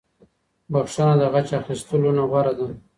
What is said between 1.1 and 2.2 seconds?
د غچ اخيستلو